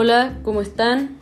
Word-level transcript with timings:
Hola, 0.00 0.38
¿cómo 0.44 0.60
están? 0.60 1.16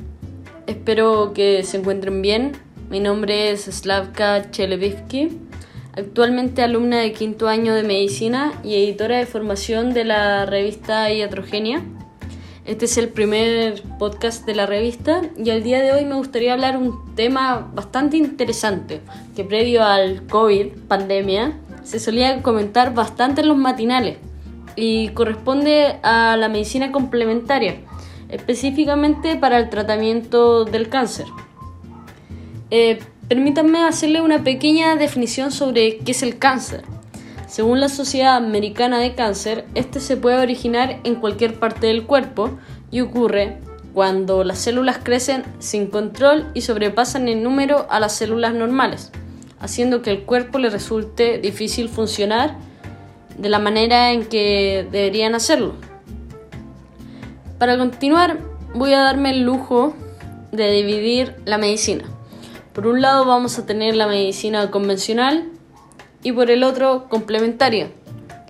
Espero 0.66 1.32
que 1.32 1.62
se 1.62 1.78
encuentren 1.78 2.20
bien. 2.20 2.52
Mi 2.90 3.00
nombre 3.00 3.50
es 3.50 3.62
Slavka 3.64 4.50
Chelevitsky, 4.50 5.30
actualmente 5.96 6.62
alumna 6.62 6.98
de 6.98 7.14
quinto 7.14 7.48
año 7.48 7.72
de 7.72 7.84
medicina 7.84 8.52
y 8.62 8.74
editora 8.74 9.16
de 9.16 9.24
formación 9.24 9.94
de 9.94 10.04
la 10.04 10.44
revista 10.44 11.10
Iatrogenia. 11.10 11.82
Este 12.66 12.84
es 12.84 12.98
el 12.98 13.08
primer 13.08 13.82
podcast 13.98 14.44
de 14.44 14.54
la 14.54 14.66
revista 14.66 15.22
y 15.42 15.48
al 15.48 15.62
día 15.62 15.80
de 15.80 15.92
hoy 15.92 16.04
me 16.04 16.16
gustaría 16.16 16.52
hablar 16.52 16.76
un 16.76 17.14
tema 17.14 17.70
bastante 17.72 18.18
interesante 18.18 19.00
que 19.34 19.42
previo 19.42 19.84
al 19.84 20.26
COVID, 20.26 20.72
pandemia, 20.86 21.58
se 21.82 21.98
solía 21.98 22.42
comentar 22.42 22.92
bastante 22.92 23.40
en 23.40 23.48
los 23.48 23.56
matinales 23.56 24.18
y 24.76 25.08
corresponde 25.14 25.96
a 26.02 26.36
la 26.36 26.50
medicina 26.50 26.92
complementaria, 26.92 27.78
específicamente 28.28 29.36
para 29.36 29.58
el 29.58 29.70
tratamiento 29.70 30.64
del 30.64 30.88
cáncer. 30.88 31.26
Eh, 32.70 32.98
permítanme 33.28 33.78
hacerle 33.80 34.20
una 34.20 34.42
pequeña 34.42 34.96
definición 34.96 35.52
sobre 35.52 35.98
qué 35.98 36.12
es 36.12 36.22
el 36.22 36.38
cáncer. 36.38 36.82
Según 37.46 37.80
la 37.80 37.88
Sociedad 37.88 38.36
Americana 38.36 38.98
de 38.98 39.14
Cáncer, 39.14 39.66
este 39.74 40.00
se 40.00 40.16
puede 40.16 40.40
originar 40.40 41.00
en 41.04 41.14
cualquier 41.14 41.54
parte 41.58 41.86
del 41.86 42.04
cuerpo 42.04 42.50
y 42.90 43.00
ocurre 43.00 43.58
cuando 43.94 44.44
las 44.44 44.58
células 44.58 44.98
crecen 45.02 45.44
sin 45.58 45.86
control 45.86 46.50
y 46.54 46.62
sobrepasan 46.62 47.28
en 47.28 47.42
número 47.42 47.86
a 47.88 48.00
las 48.00 48.14
células 48.14 48.52
normales, 48.52 49.12
haciendo 49.60 50.02
que 50.02 50.10
el 50.10 50.24
cuerpo 50.24 50.58
le 50.58 50.70
resulte 50.70 51.38
difícil 51.38 51.88
funcionar 51.88 52.56
de 53.38 53.48
la 53.48 53.58
manera 53.58 54.12
en 54.12 54.26
que 54.26 54.86
deberían 54.90 55.34
hacerlo. 55.34 55.76
Para 57.58 57.78
continuar, 57.78 58.38
voy 58.74 58.92
a 58.92 59.00
darme 59.00 59.30
el 59.30 59.42
lujo 59.42 59.94
de 60.52 60.70
dividir 60.72 61.36
la 61.46 61.56
medicina. 61.56 62.04
Por 62.74 62.86
un 62.86 63.00
lado 63.00 63.24
vamos 63.24 63.58
a 63.58 63.64
tener 63.64 63.96
la 63.96 64.06
medicina 64.06 64.70
convencional 64.70 65.48
y 66.22 66.32
por 66.32 66.50
el 66.50 66.62
otro 66.62 67.08
complementaria. 67.08 67.88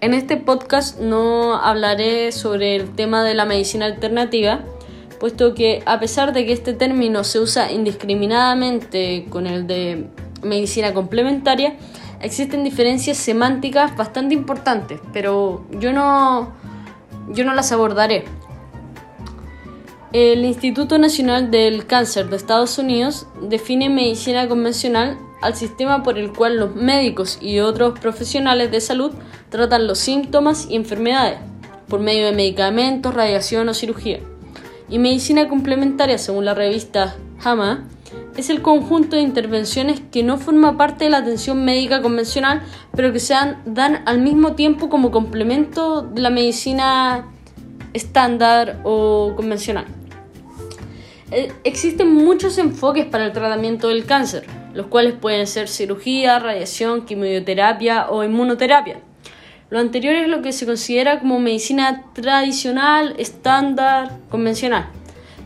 En 0.01 0.13
este 0.13 0.37
podcast 0.37 0.99
no 0.99 1.55
hablaré 1.55 2.33
sobre 2.33 2.75
el 2.75 2.97
tema 2.97 3.23
de 3.23 3.35
la 3.35 3.45
medicina 3.45 3.87
alternativa, 3.87 4.65
puesto 5.21 5.55
que 5.55 5.85
a 5.87 6.01
pesar 6.01 6.33
de 6.33 6.45
que 6.45 6.53
este 6.53 6.73
término 6.73 7.23
se 7.23 7.39
usa 7.39 7.71
indiscriminadamente 7.71 9.27
con 9.31 9.47
el 9.47 9.69
de 9.69 10.09
medicina 10.43 10.93
complementaria, 10.93 11.77
existen 12.21 12.65
diferencias 12.65 13.19
semánticas 13.19 13.97
bastante 13.97 14.35
importantes, 14.35 14.99
pero 15.13 15.65
yo 15.79 15.93
no, 15.93 16.53
yo 17.29 17.45
no 17.45 17.55
las 17.55 17.71
abordaré. 17.71 18.25
El 20.13 20.45
Instituto 20.45 20.99
Nacional 20.99 21.51
del 21.51 21.87
Cáncer 21.87 22.31
de 22.31 22.37
Estados 22.37 22.79
Unidos 22.79 23.27
define 23.43 23.89
medicina 23.89 24.49
convencional 24.49 25.19
al 25.43 25.57
sistema 25.57 26.03
por 26.05 26.17
el 26.17 26.33
cual 26.33 26.59
los 26.59 26.77
médicos 26.77 27.39
y 27.41 27.59
otros 27.59 27.99
profesionales 27.99 28.71
de 28.71 28.81
salud 28.81 29.13
tratan 29.51 29.87
los 29.87 29.99
síntomas 29.99 30.69
y 30.71 30.77
enfermedades 30.77 31.39
por 31.89 32.01
medio 32.01 32.27
de 32.27 32.33
medicamentos, 32.33 33.15
radiación 33.15 33.69
o 33.69 33.75
cirugía. 33.75 34.21
Y 34.89 34.99
medicina 35.01 35.49
complementaria, 35.49 36.19
según 36.19 36.45
la 36.45 36.55
revista 36.55 37.17
JAMA, 37.41 37.89
es 38.37 38.51
el 38.51 38.63
conjunto 38.63 39.17
de 39.17 39.23
intervenciones 39.23 40.01
que 40.13 40.23
no 40.23 40.39
forma 40.39 40.77
parte 40.77 41.05
de 41.05 41.11
la 41.11 41.19
atención 41.19 41.65
médica 41.65 42.01
convencional, 42.01 42.63
pero 42.95 43.13
que 43.13 43.19
se 43.19 43.35
dan, 43.65 44.03
al 44.07 44.21
mismo 44.21 44.55
tiempo 44.55 44.89
como 44.89 45.11
complemento 45.11 46.03
de 46.03 46.21
la 46.21 46.31
medicina 46.31 47.27
estándar 47.97 48.81
o 48.85 49.33
convencional. 49.37 49.87
Eh, 51.33 51.53
existen 51.65 52.15
muchos 52.15 52.57
enfoques 52.59 53.05
para 53.05 53.27
el 53.27 53.33
tratamiento 53.33 53.89
del 53.89 54.07
cáncer, 54.07 54.45
los 54.75 54.87
cuales 54.87 55.15
pueden 55.15 55.47
ser 55.47 55.69
cirugía, 55.69 56.39
radiación, 56.39 57.05
quimioterapia 57.05 58.11
o 58.11 58.23
inmunoterapia. 58.23 59.01
Lo 59.69 59.81
anterior 59.81 60.15
es 60.15 60.29
lo 60.29 60.43
que 60.43 60.53
se 60.53 60.67
considera 60.67 61.19
como 61.19 61.41
medicina 61.41 62.05
tradicional, 62.13 63.15
estándar, 63.19 64.13
convencional. 64.31 64.87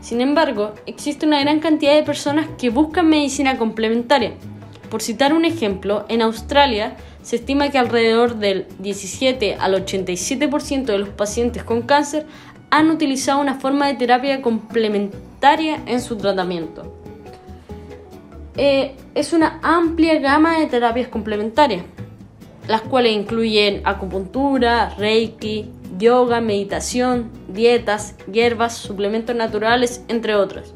Sin 0.03 0.21
embargo, 0.21 0.75
existe 0.85 1.25
una 1.25 1.41
gran 1.41 1.61
cantidad 1.61 1.95
de 1.95 2.03
personas 2.03 2.47
que 2.59 2.69
buscan 2.69 3.09
medicina 3.09 3.57
complementaria. 3.57 4.33
Por 4.91 5.01
citar 5.01 5.33
un 5.33 5.47
ejemplo, 5.47 6.05
en 6.09 6.21
Australia 6.21 6.97
se 7.23 7.37
estima 7.37 7.71
que 7.71 7.79
alrededor 7.79 8.37
del 8.37 8.67
17 8.79 9.57
al 9.57 9.75
87% 9.85 10.85
de 10.85 10.99
los 10.99 11.09
pacientes 11.11 11.65
con 11.65 11.83
cáncer 11.83 12.27
han 12.71 12.91
utilizado 12.91 13.41
una 13.41 13.55
forma 13.55 13.89
de 13.89 13.95
terapia 13.95 14.43
complementaria 14.43 15.83
en 15.87 16.01
su 16.01 16.17
tratamiento. 16.17 16.95
Eh, 18.57 18.95
es 19.15 19.33
una 19.33 19.59
amplia 19.63 20.19
gama 20.19 20.59
de 20.59 20.67
terapias 20.67 21.09
complementarias, 21.09 21.85
las 22.69 22.83
cuales 22.83 23.13
incluyen 23.13 23.83
acupuntura, 23.85 24.95
reiki, 24.97 25.71
yoga, 25.99 26.41
meditación, 26.41 27.31
dietas, 27.49 28.15
hierbas, 28.31 28.77
suplementos 28.77 29.35
naturales, 29.35 30.05
entre 30.09 30.35
otros. 30.35 30.73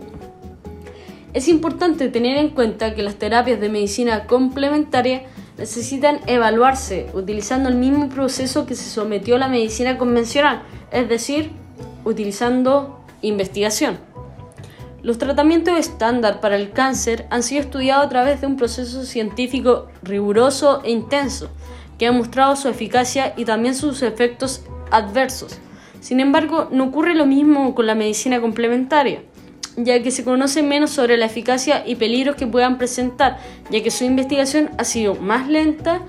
Es 1.33 1.49
importante 1.49 2.09
tener 2.09 2.37
en 2.37 2.51
cuenta 2.51 2.95
que 2.95 3.03
las 3.03 3.17
terapias 3.17 3.61
de 3.61 3.69
medicina 3.69 4.27
complementaria 4.27 5.23
necesitan 5.59 6.21
evaluarse 6.27 7.07
utilizando 7.15 7.69
el 7.69 7.77
mismo 7.77 8.09
proceso 8.09 8.67
que 8.67 8.75
se 8.75 8.89
sometió 8.89 9.37
a 9.37 9.39
la 9.39 9.49
medicina 9.49 9.99
convencional, 9.99 10.63
es 10.91 11.09
decir, 11.09 11.53
utilizando 12.05 13.01
investigación. 13.23 13.99
Los 15.03 15.19
tratamientos 15.19 15.79
estándar 15.79 16.41
para 16.41 16.57
el 16.57 16.73
cáncer 16.73 17.27
han 17.31 17.43
sido 17.43 17.61
estudiados 17.61 18.07
a 18.07 18.09
través 18.09 18.41
de 18.41 18.47
un 18.47 18.57
proceso 18.57 19.05
científico 19.05 19.89
riguroso 20.03 20.83
e 20.83 20.91
intenso, 20.91 21.51
que 21.99 22.07
ha 22.07 22.13
mostrado 22.13 22.57
su 22.57 22.69
eficacia 22.69 23.35
y 23.37 23.45
también 23.45 23.75
sus 23.75 24.03
efectos 24.03 24.63
adversos. 24.91 25.59
Sin 26.01 26.21
embargo, 26.21 26.69
no 26.71 26.85
ocurre 26.85 27.15
lo 27.15 27.27
mismo 27.27 27.75
con 27.75 27.87
la 27.87 27.95
medicina 27.95 28.41
complementaria, 28.41 29.23
ya 29.77 30.03
que 30.03 30.11
se 30.11 30.25
conoce 30.25 30.63
menos 30.63 30.91
sobre 30.91 31.17
la 31.17 31.27
eficacia 31.27 31.83
y 31.87 31.97
peligros 31.97 32.37
que 32.37 32.47
puedan 32.47 32.79
presentar, 32.79 33.39
ya 33.71 33.83
que 33.83 33.91
su 33.91 34.05
investigación 34.05 34.71
ha 34.79 34.85
sido 34.85 35.15
más 35.15 35.49
lenta 35.49 36.03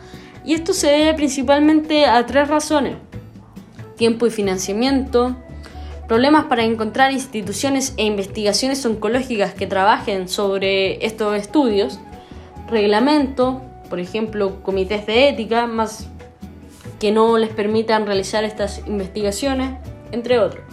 y 0.43 0.53
esto 0.53 0.73
se 0.73 0.87
debe 0.87 1.13
principalmente 1.15 2.05
a 2.05 2.25
tres 2.25 2.47
razones. 2.47 2.97
Tiempo 3.97 4.27
y 4.27 4.29
financiamiento, 4.29 5.35
problemas 6.07 6.45
para 6.45 6.63
encontrar 6.63 7.11
instituciones 7.11 7.93
e 7.97 8.03
investigaciones 8.03 8.85
oncológicas 8.85 9.53
que 9.53 9.65
trabajen 9.65 10.29
sobre 10.29 11.03
estos 11.05 11.35
estudios, 11.35 11.99
reglamento, 12.67 13.61
por 13.89 13.99
ejemplo, 13.99 14.61
comités 14.61 15.05
de 15.07 15.29
ética, 15.29 15.65
más 15.65 16.07
que 16.99 17.11
no 17.11 17.37
les 17.37 17.49
permitan 17.49 18.05
realizar 18.05 18.43
estas 18.43 18.81
investigaciones, 18.87 19.71
entre 20.11 20.39
otros. 20.39 20.63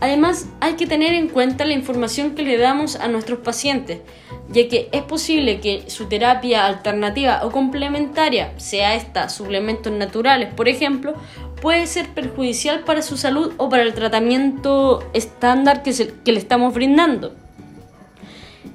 Además, 0.00 0.48
hay 0.60 0.74
que 0.74 0.86
tener 0.86 1.14
en 1.14 1.28
cuenta 1.28 1.64
la 1.64 1.72
información 1.72 2.34
que 2.34 2.42
le 2.42 2.56
damos 2.56 2.96
a 2.96 3.08
nuestros 3.08 3.40
pacientes, 3.40 4.00
ya 4.48 4.68
que 4.68 4.88
es 4.92 5.02
posible 5.02 5.60
que 5.60 5.90
su 5.90 6.06
terapia 6.06 6.66
alternativa 6.66 7.40
o 7.44 7.50
complementaria, 7.50 8.52
sea 8.58 8.94
esta 8.94 9.28
suplementos 9.28 9.92
naturales, 9.92 10.54
por 10.54 10.68
ejemplo, 10.68 11.14
puede 11.60 11.86
ser 11.88 12.08
perjudicial 12.10 12.80
para 12.80 13.02
su 13.02 13.16
salud 13.16 13.52
o 13.56 13.68
para 13.68 13.82
el 13.82 13.92
tratamiento 13.92 15.02
estándar 15.14 15.82
que, 15.82 15.92
que 16.24 16.32
le 16.32 16.38
estamos 16.38 16.74
brindando. 16.74 17.34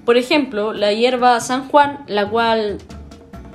Por 0.04 0.18
ejemplo, 0.18 0.74
la 0.74 0.92
hierba 0.92 1.40
San 1.40 1.70
Juan, 1.70 2.04
la 2.08 2.30
cual 2.30 2.80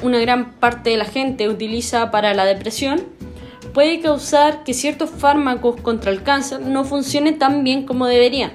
una 0.03 0.19
gran 0.21 0.53
parte 0.53 0.91
de 0.91 0.97
la 0.97 1.05
gente 1.05 1.51
utiliza 1.51 2.11
para 2.11 2.33
la 2.33 2.47
depresión, 2.47 3.18
puede 3.73 4.01
causar 4.01 4.65
que 4.65 4.75
ciertos 4.75 5.11
fármacos 5.11 5.81
contra 5.81 6.11
el 6.11 6.23
cáncer 6.23 6.61
no 6.61 6.85
funcionen 6.85 7.39
tan 7.39 7.65
bien 7.65 7.85
como 7.87 8.07
deberían. 8.07 8.53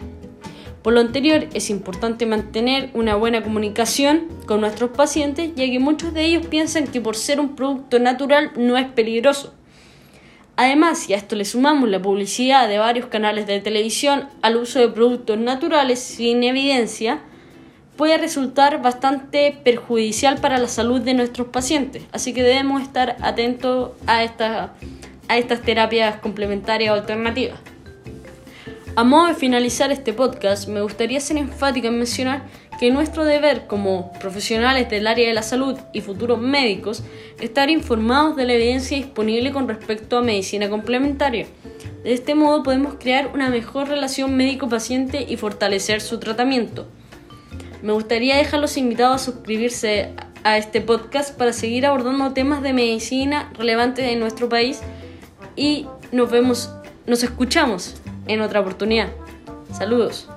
Por 0.81 0.93
lo 0.93 0.99
anterior, 0.99 1.47
es 1.53 1.69
importante 1.69 2.25
mantener 2.25 2.89
una 2.93 3.15
buena 3.15 3.41
comunicación 3.41 4.27
con 4.45 4.59
nuestros 4.59 4.91
pacientes, 4.91 5.51
ya 5.55 5.65
que 5.65 5.79
muchos 5.79 6.13
de 6.13 6.25
ellos 6.25 6.45
piensan 6.47 6.88
que 6.88 6.99
por 6.99 7.15
ser 7.15 7.39
un 7.39 7.55
producto 7.55 7.99
natural 7.99 8.51
no 8.57 8.77
es 8.77 8.88
peligroso. 8.88 9.53
Además, 10.55 10.99
si 10.99 11.13
a 11.13 11.17
esto 11.17 11.35
le 11.35 11.45
sumamos 11.45 11.89
la 11.89 12.01
publicidad 12.01 12.67
de 12.67 12.77
varios 12.77 13.07
canales 13.07 13.47
de 13.47 13.59
televisión 13.59 14.27
al 14.41 14.57
uso 14.57 14.79
de 14.79 14.89
productos 14.89 15.38
naturales 15.38 15.99
sin 15.99 16.43
evidencia, 16.43 17.21
puede 17.95 18.17
resultar 18.17 18.81
bastante 18.81 19.57
perjudicial 19.63 20.39
para 20.39 20.57
la 20.57 20.67
salud 20.67 21.01
de 21.01 21.13
nuestros 21.13 21.47
pacientes. 21.47 22.03
Así 22.11 22.33
que 22.33 22.43
debemos 22.43 22.81
estar 22.81 23.17
atentos 23.21 23.91
a, 24.05 24.73
a 25.27 25.37
estas 25.37 25.61
terapias 25.61 26.17
complementarias 26.17 26.91
o 26.91 26.95
alternativas. 26.95 27.59
A 28.95 29.03
modo 29.03 29.27
de 29.27 29.33
finalizar 29.33 29.91
este 29.91 30.13
podcast, 30.13 30.67
me 30.67 30.81
gustaría 30.81 31.19
ser 31.19 31.37
enfática 31.37 31.87
en 31.87 31.97
mencionar 31.97 32.43
que 32.79 32.91
nuestro 32.91 33.25
deber 33.25 33.65
como 33.65 34.13
profesionales 34.19 34.89
del 34.89 35.07
área 35.07 35.27
de 35.27 35.33
la 35.33 35.41
salud 35.41 35.79
y 35.93 36.01
futuros 36.01 36.39
médicos 36.39 37.03
estar 37.39 37.69
informados 37.69 38.35
de 38.35 38.45
la 38.45 38.53
evidencia 38.53 38.97
disponible 38.97 39.51
con 39.51 39.67
respecto 39.67 40.17
a 40.17 40.21
medicina 40.21 40.69
complementaria, 40.69 41.47
De 42.03 42.13
este 42.13 42.35
modo 42.35 42.63
podemos 42.63 42.95
crear 42.99 43.31
una 43.33 43.49
mejor 43.49 43.87
relación 43.87 44.35
médico-paciente 44.35 45.25
y 45.27 45.37
fortalecer 45.37 46.01
su 46.01 46.19
tratamiento. 46.19 46.85
Me 47.81 47.93
gustaría 47.93 48.35
dejarlos 48.35 48.77
invitados 48.77 49.21
a 49.21 49.25
suscribirse 49.31 50.09
a 50.43 50.57
este 50.57 50.81
podcast 50.81 51.35
para 51.37 51.53
seguir 51.53 51.85
abordando 51.85 52.33
temas 52.33 52.61
de 52.61 52.73
medicina 52.73 53.51
relevantes 53.57 54.05
en 54.09 54.19
nuestro 54.19 54.49
país 54.49 54.81
y 55.55 55.88
nos 56.11 56.31
vemos, 56.31 56.71
nos 57.05 57.23
escuchamos 57.23 57.95
en 58.27 58.41
otra 58.41 58.59
oportunidad. 58.59 59.09
Saludos. 59.71 60.29